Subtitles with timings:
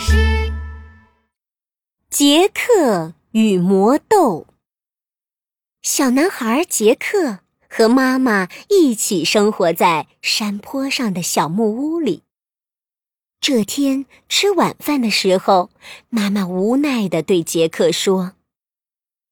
[0.00, 0.50] 诗。
[2.08, 4.46] 杰克与魔豆。
[5.82, 12.22] 小男孩杰克和妈妈一起生活在山坡上的小木屋里。
[13.40, 15.70] 这天吃晚饭的时候，
[16.08, 18.32] 妈妈无奈的对杰克说：“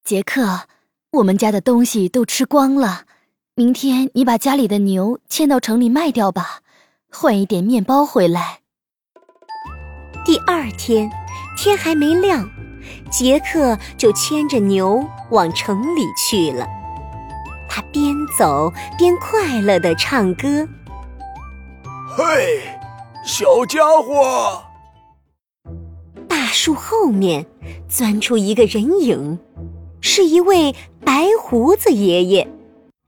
[0.03, 0.67] 杰克，
[1.11, 3.05] 我们家的东西都吃光了，
[3.53, 6.61] 明天你把家里的牛牵到城里卖掉吧，
[7.11, 8.58] 换一点面包回来。”
[10.25, 11.09] 第二天，
[11.57, 12.49] 天还没亮。
[13.09, 16.67] 杰克就牵着牛往城里去了。
[17.67, 20.67] 他边走边快乐地唱歌
[22.15, 22.61] ：“嘿，
[23.25, 24.63] 小家伙！”
[26.29, 27.45] 大树后面
[27.87, 29.39] 钻出一个人影，
[30.01, 32.47] 是一位白胡子爷爷。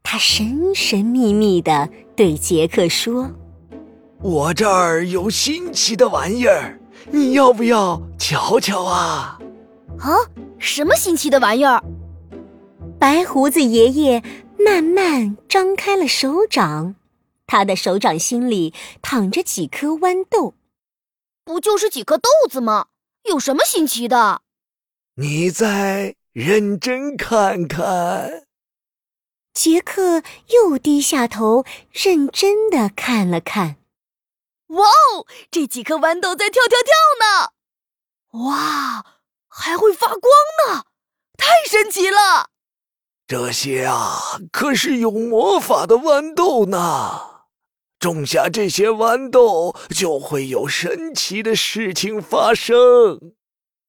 [0.01, 3.29] 他神神秘秘地对杰克说
[4.21, 6.79] ：“我这儿有新奇的玩意儿，
[7.09, 9.39] 你要不要瞧瞧啊？”
[9.99, 10.09] 啊，
[10.59, 11.83] 什么新奇的玩意儿？
[12.99, 14.23] 白胡子爷爷
[14.59, 16.95] 慢慢张开了手掌，
[17.47, 20.53] 他的手掌心里躺着几颗豌豆。
[21.43, 22.87] 不就是几颗豆子吗？
[23.29, 24.41] 有什么新奇的？
[25.15, 28.43] 你再认真看看。
[29.53, 33.75] 杰克又低下头，认真的看了看。
[34.71, 38.49] 哇哦，这几颗豌豆在跳跳跳呢！
[38.49, 39.05] 哇！
[39.53, 40.21] 还会发光
[40.65, 40.85] 呢，
[41.37, 42.49] 太神奇了！
[43.27, 47.43] 这些啊，可是有魔法的豌豆呢。
[47.99, 53.33] 种下这些豌豆，就会有神奇的事情发生。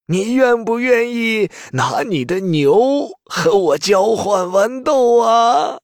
[0.06, 5.78] 你愿不愿意拿你的牛和我交换豌豆啊？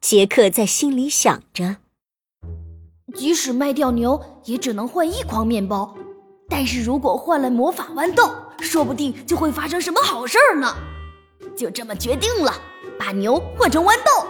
[0.00, 1.76] 杰克在心里想着。
[3.14, 5.94] 即使卖掉牛，也只能换一筐面包。
[6.48, 10.76] 但是如果换了魔法豌豆，说不定就会发生什么好事儿呢。
[11.56, 12.52] 就这么决定了，
[12.98, 14.26] 把牛换成豌豆。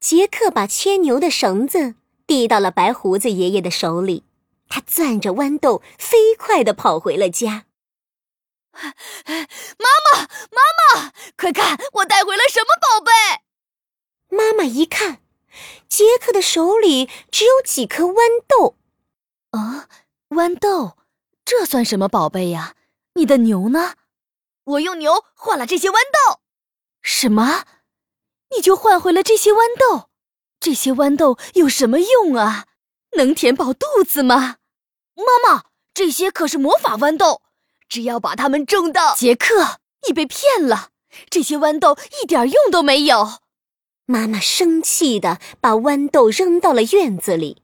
[0.00, 1.94] 杰克把牵牛的绳子
[2.26, 4.24] 递到了白胡子爷爷的手里，
[4.68, 7.64] 他攥着豌豆，飞快的跑回了家。
[8.74, 10.60] 妈妈，妈
[11.00, 13.10] 妈，快看，我带回了什么宝贝！
[14.32, 15.20] 妈妈一看。
[15.88, 18.76] 杰克的手里只有几颗豌豆，
[19.50, 19.86] 啊，
[20.30, 20.96] 豌豆，
[21.44, 22.74] 这算什么宝贝呀？
[23.14, 23.96] 你的牛呢？
[24.64, 26.40] 我用牛换了这些豌豆。
[27.02, 27.66] 什么？
[28.56, 30.08] 你就换回了这些豌豆？
[30.58, 32.66] 这些豌豆有什么用啊？
[33.18, 34.56] 能填饱肚子吗？
[35.14, 37.42] 妈妈，这些可是魔法豌豆，
[37.86, 39.14] 只要把它们种到……
[39.14, 40.88] 杰克，你被骗了，
[41.28, 43.41] 这些豌豆一点用都没有。
[44.12, 47.62] 妈妈生气的把豌豆扔到了院子里。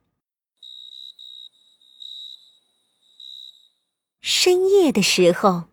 [4.22, 5.64] 深夜的时候，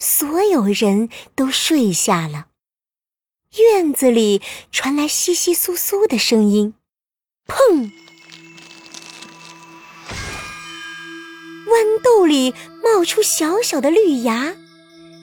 [0.00, 2.48] 所有人都睡下了，
[3.58, 4.42] 院子里
[4.72, 6.74] 传来窸窸窣窣的声音，
[7.46, 7.92] 砰！
[11.68, 12.52] 豌豆里
[12.82, 14.56] 冒出小小的绿芽，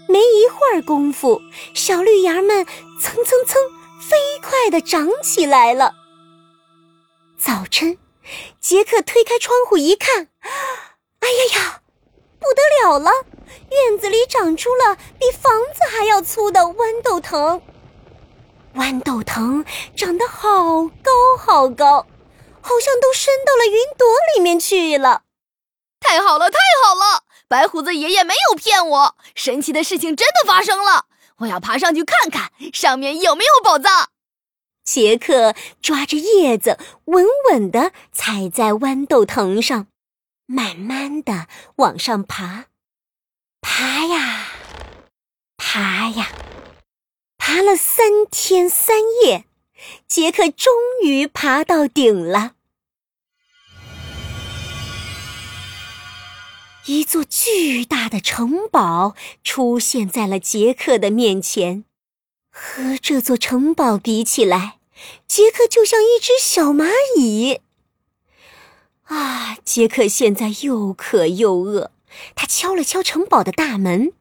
[0.07, 1.41] 没一会儿功夫，
[1.73, 2.65] 小绿芽们
[2.97, 3.80] 蹭蹭蹭。
[4.01, 5.93] 飞快的长起来了。
[7.37, 7.97] 早晨，
[8.59, 11.81] 杰克推开窗户一看，哎呀呀，
[12.39, 13.11] 不得了了！
[13.69, 17.61] 院子里长出了比房子还要粗的豌豆藤。
[18.73, 19.63] 豌豆藤
[19.95, 20.49] 长得好
[21.03, 22.07] 高好高，
[22.61, 25.23] 好像都伸到了云朵里面去了。
[25.99, 27.23] 太好了，太好了！
[27.47, 31.05] 白胡子爷爷没有骗我，神奇的事情真的发生了。
[31.41, 34.09] 我要爬上去看看，上面有没有宝藏。
[34.83, 39.87] 杰克抓着叶子，稳稳地踩在豌豆藤上，
[40.45, 41.47] 慢慢地
[41.77, 42.65] 往上爬，
[43.61, 44.47] 爬呀，
[45.57, 46.29] 爬呀，
[47.37, 49.45] 爬了三天三夜，
[50.07, 50.73] 杰克终
[51.03, 52.53] 于爬到顶了。
[56.85, 61.85] 一座巨大的城堡出现在了杰克的面前，
[62.49, 64.79] 和这座城堡比起来，
[65.27, 67.61] 杰克就像一只小蚂蚁。
[69.03, 69.57] 啊！
[69.63, 71.91] 杰克现在又渴又饿，
[72.33, 74.13] 他敲了敲城堡的大门，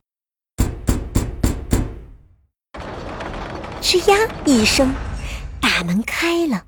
[3.80, 4.94] 吱呀一声，
[5.62, 6.66] 大门开了，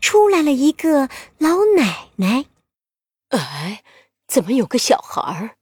[0.00, 1.08] 出来了一个
[1.38, 2.44] 老奶奶。
[3.30, 3.82] 哎。
[4.26, 5.56] 怎么有个小孩儿？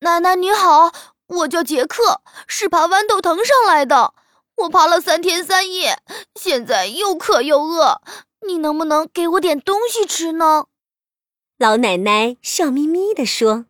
[0.00, 0.92] 奶奶你好，
[1.26, 4.14] 我叫杰克，是爬豌豆藤上来的。
[4.56, 6.02] 我爬了三天三夜，
[6.34, 8.00] 现在又渴又饿，
[8.46, 10.66] 你能不能给我点东西吃呢？
[11.58, 13.66] 老奶奶笑眯眯地说：“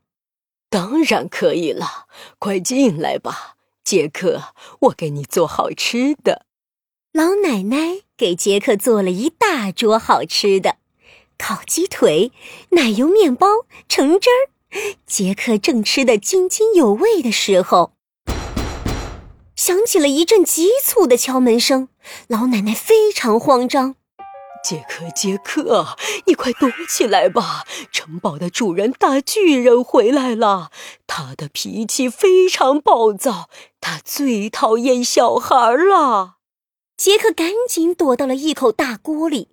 [0.70, 2.06] 当然可以了，
[2.38, 6.46] 快进来吧，杰克，我给你做好吃的。”
[7.12, 10.76] 老奶奶给杰克做了一大桌好吃的，
[11.38, 12.32] 烤鸡腿、
[12.70, 13.46] 奶油面包、
[13.88, 14.50] 橙汁儿。
[15.06, 17.93] 杰克正吃得津津有味的时候，
[19.56, 21.88] 响起了一阵急促的敲门声。
[22.26, 23.94] 老奶奶非常慌张
[24.62, 25.96] ：“杰克，杰克，
[26.26, 27.64] 你快躲起来吧！
[27.90, 30.70] 城堡的主人大巨人回来了，
[31.06, 33.49] 他的脾气非常暴躁，
[33.81, 36.35] 他最讨厌小孩了。”
[36.99, 39.49] 杰克赶紧躲到了一口大锅里，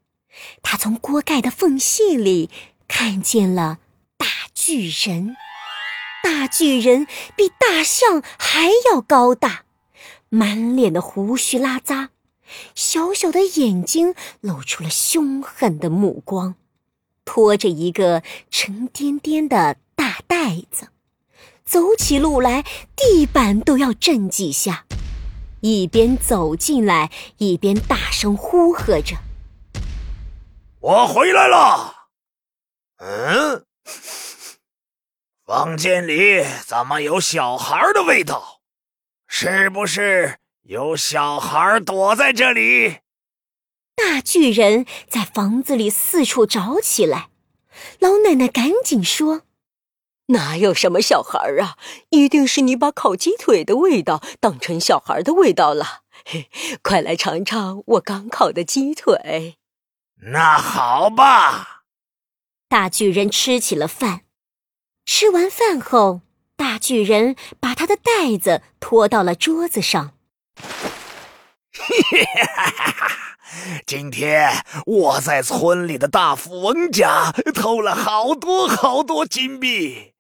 [0.62, 2.50] 他从锅盖的缝隙里
[2.88, 3.80] 看见了
[4.18, 4.26] 大。
[4.58, 5.36] 巨人，
[6.24, 7.06] 大巨人
[7.36, 9.66] 比大象还要高大，
[10.30, 12.08] 满脸的胡须拉碴，
[12.74, 16.56] 小小的眼睛露出了凶狠的目光，
[17.26, 20.88] 拖着一个沉甸甸的大袋子，
[21.64, 22.64] 走起路来
[22.96, 24.86] 地板都要震几下，
[25.62, 29.18] 一边走进来一边大声呼喝着
[30.86, 32.10] ：“我回来了。”
[33.02, 33.66] 嗯。
[35.44, 38.62] 房间里怎么有小孩的味道？
[39.28, 43.00] 是不是有小孩躲在这里？
[43.96, 47.30] 大巨人在房子里四处找起来。
[48.00, 49.42] 老奶奶赶紧说
[50.28, 51.78] ：“哪有什么小孩啊？
[52.10, 56.04] 一定是你把烤鸡腿的味道当成小孩的味道了。
[56.26, 56.50] 嘿，
[56.84, 59.58] 快来尝尝我刚烤的鸡腿。”
[60.22, 61.84] 那好吧。
[62.68, 64.22] 大巨人吃起了饭。
[65.06, 66.22] 吃完饭后，
[66.56, 70.14] 大巨人把他的袋子拖到了桌子上。
[73.86, 80.14] 今天我在村里的大富翁家偷了好多好多金币，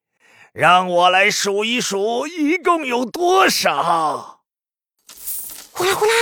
[0.53, 4.44] 让我来数一数，一共有多少？
[5.71, 6.13] 呼啦呼啦，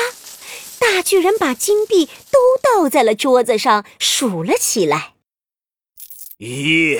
[0.83, 5.13] 大巨人把金币都倒在了桌子上，数了起来。
[6.37, 6.99] 一。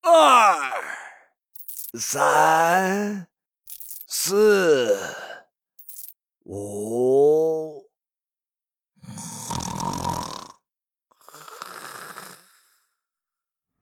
[0.00, 0.82] 二、
[1.98, 3.26] 三、
[4.06, 4.98] 四、
[6.44, 7.86] 五，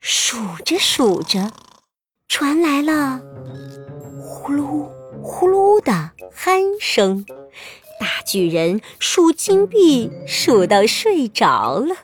[0.01, 1.53] 数着数着，
[2.27, 3.21] 传来了
[4.21, 4.91] 呼噜
[5.23, 7.25] 呼噜的鼾声。
[7.99, 11.97] 大巨人数金币，数到睡着了。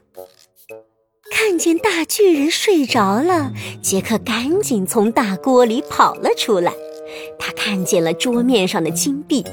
[1.30, 3.52] 看见大巨人睡着了，
[3.82, 6.72] 杰克赶紧从大锅里跑了出来。
[7.38, 9.44] 他看见了桌面上的金币。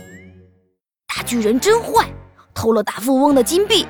[1.07, 2.07] 大巨人真坏，
[2.53, 3.85] 偷了大富翁的金币。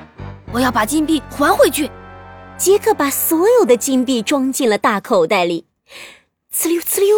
[0.52, 1.90] 我要把金币还回去。
[2.58, 5.66] 杰克把所有的金币装进了大口袋里，
[6.54, 7.16] 呲溜呲溜，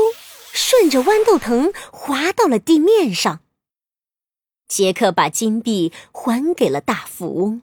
[0.51, 3.39] 顺着豌豆藤滑到了地面上。
[4.72, 7.62] 杰克把金币还给了大富翁，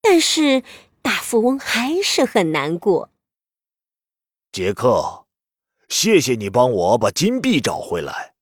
[0.00, 0.62] 但是。
[1.02, 3.10] 大富翁还是很难过。
[4.50, 5.26] 杰克，
[5.88, 8.34] 谢谢你帮我把金币找回来，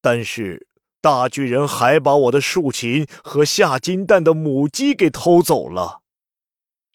[0.00, 0.66] 但是
[1.02, 6.00] 大巨人还把我的竖琴和下金蛋的母鸡给偷走了。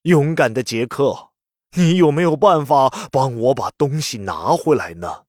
[0.02, 1.30] 勇敢的杰克，
[1.75, 5.25] 你有没有办法帮我把东西拿回来呢？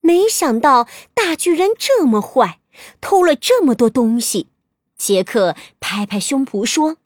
[0.00, 2.58] 没想到大巨人这么坏，
[3.00, 4.48] 偷了这么多东西。
[4.96, 6.96] 杰克拍拍胸脯说：“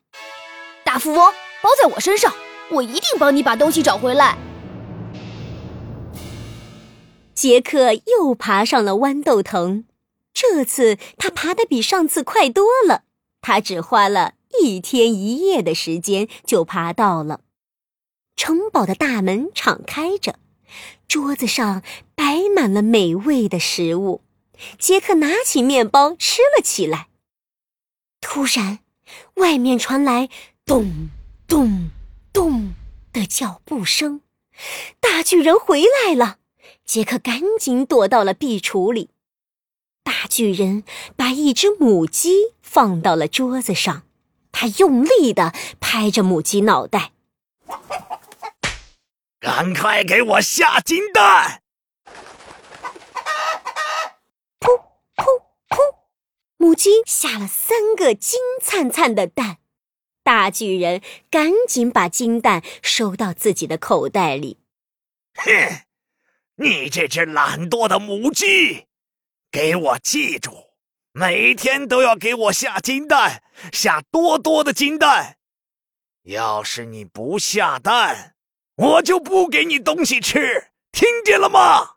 [0.85, 2.33] 大富翁。”包在我身上，
[2.71, 4.37] 我一定帮你把东西找回来。
[7.33, 9.83] 杰克又爬上了豌豆藤，
[10.33, 13.03] 这次他爬得比上次快多了。
[13.41, 17.41] 他只花了一天一夜的时间就爬到了
[18.37, 20.35] 城堡的大门，敞开着，
[21.09, 21.83] 桌子上
[22.15, 24.21] 摆满了美味的食物。
[24.77, 27.07] 杰克拿起面包吃了起来。
[28.21, 28.79] 突然，
[29.35, 30.29] 外面传来
[30.65, 31.09] 咚。
[31.49, 31.89] 咚
[32.31, 32.75] 咚
[33.11, 34.21] 的脚步声，
[34.99, 36.37] 大巨人回来了。
[36.85, 39.09] 杰克赶紧躲到了壁橱里。
[40.03, 40.83] 大巨人
[41.15, 44.03] 把一只母鸡放到了桌子上，
[44.51, 47.13] 他用力的拍着母鸡脑袋
[49.41, 51.63] ：“赶快给我下金蛋！”
[56.61, 59.59] 母鸡下了三个金灿灿的蛋。
[60.23, 61.01] 大巨人
[61.31, 64.59] 赶紧把金蛋收到自己的口袋里。
[65.35, 65.85] 哼，
[66.55, 68.87] 你这只懒惰的母鸡，
[69.49, 70.51] 给我记住，
[71.13, 75.37] 每天都要给我下金蛋，下多多的金蛋。
[76.23, 78.35] 要是你不下蛋，
[78.75, 81.95] 我就不给你东西吃，听见了吗？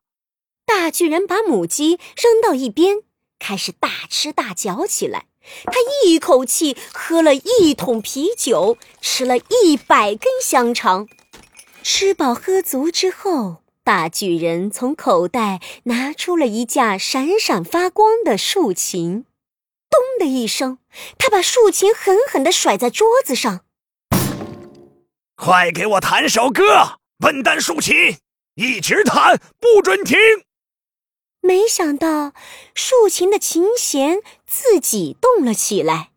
[0.65, 3.01] 大巨人把母鸡扔到一边，
[3.43, 5.27] 开始大吃大嚼起来。
[5.65, 5.73] 他
[6.05, 11.09] 一口气喝了一桶啤酒，吃了一百根香肠。
[11.83, 19.25] 吃饱喝足之后，大巨人从口袋拿出了一架闪闪发光的竖琴。
[19.91, 20.79] 咚的一声，
[21.19, 23.65] 他把竖琴狠狠地甩在桌子上。
[25.35, 28.19] 快给我弹首歌，笨蛋竖琴，
[28.55, 30.17] 一直弹，不准停！
[31.45, 32.33] 没想到，
[32.73, 36.11] 竖琴的琴弦自己动了起来，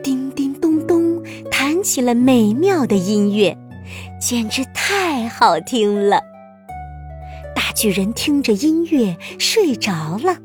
[0.00, 1.20] 叮叮咚咚，
[1.50, 3.58] 弹起了美妙的音乐，
[4.20, 6.20] 简直太好听了。
[7.52, 10.38] 大巨人听着音乐睡着了。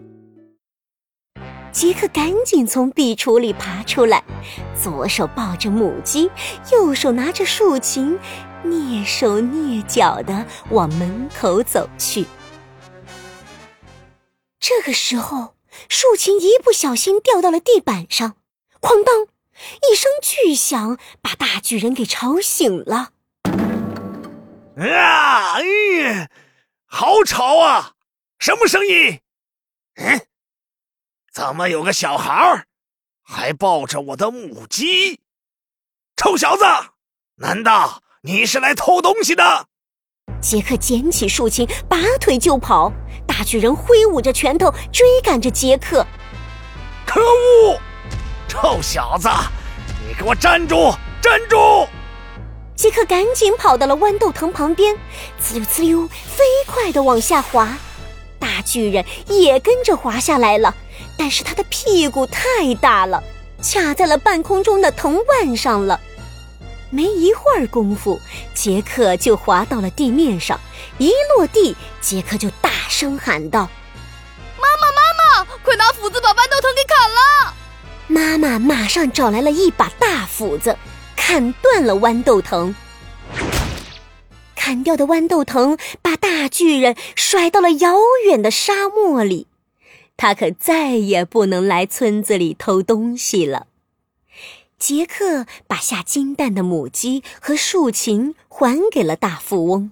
[1.71, 4.23] 杰克赶紧从壁橱里爬出来，
[4.73, 6.31] 左手抱着母鸡，
[6.71, 8.17] 右手拿着竖琴，
[8.65, 12.25] 蹑手蹑脚地往门口走去。
[14.67, 15.55] 这个时候，
[15.89, 18.35] 竖琴一不小心掉到了地板上，
[18.81, 19.27] 哐当
[19.91, 23.11] 一声巨响，把大巨人给吵醒了。
[24.77, 25.53] 啊！
[25.53, 26.31] 哎，
[26.87, 27.93] 好吵啊！
[28.39, 29.21] 什么声音？
[29.97, 30.25] 嗯，
[31.31, 32.65] 怎么有个小孩
[33.21, 35.21] 还抱着我的母鸡？
[36.15, 36.63] 臭小子，
[37.35, 39.67] 难道你是来偷东西的？
[40.45, 42.93] 杰克捡起竖琴，拔腿就跑。
[43.25, 46.05] 大巨人挥舞着拳头追赶着杰克。
[47.03, 47.79] 可恶！
[48.47, 49.27] 臭小子，
[50.07, 50.93] 你给我站住！
[51.19, 51.87] 站住！
[52.75, 54.95] 杰克赶紧跑到了豌豆藤旁边，
[55.41, 57.75] 呲溜呲溜，飞快地往下滑。
[58.37, 60.75] 大巨人也跟着滑下来了，
[61.17, 63.23] 但是他的屁股太大了，
[63.63, 65.99] 卡在了半空中的藤蔓上了。
[66.89, 68.19] 没一会儿功夫，
[68.53, 70.59] 杰克就滑到了地面上。
[70.97, 73.67] 一落地，杰克就大声喊道
[74.61, 77.53] ：“妈妈，妈妈，快拿斧子把豌豆藤给砍了！”
[78.07, 80.77] 妈妈马上找来了一把大斧子，
[81.15, 82.75] 砍断了豌豆藤。
[84.55, 89.47] 砍掉的豌豆藤把大巨人甩到了遥远的沙漠里，
[90.17, 93.67] 他可再也不能来村子里偷东西了。
[94.87, 99.91] 杰克把下金蛋的母鸡和竖琴还给了大富翁。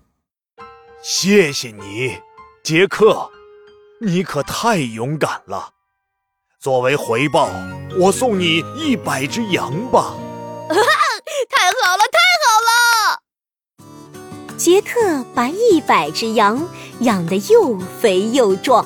[1.01, 2.19] 谢谢你，
[2.63, 3.31] 杰克，
[4.01, 5.71] 你可太勇敢了。
[6.59, 7.49] 作为回报，
[7.99, 10.13] 我送你一百只羊吧。
[10.69, 13.89] 太好了，太好了！
[14.55, 16.69] 杰克把一百只羊
[16.99, 18.85] 养得又肥又壮，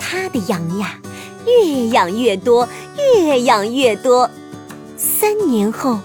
[0.00, 1.00] 他的羊呀，
[1.46, 4.28] 越养越多，越养越多。
[5.20, 5.98] 三年后，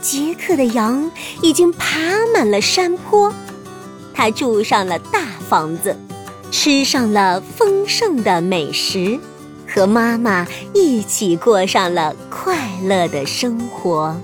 [0.00, 1.10] 杰克的羊
[1.42, 1.88] 已经爬
[2.32, 3.34] 满了山坡，
[4.14, 5.96] 他住上了大房子，
[6.52, 9.18] 吃上了丰盛的美食，
[9.66, 14.16] 和妈妈一起过上了快乐的生活。